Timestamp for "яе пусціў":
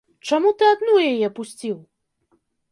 1.11-1.77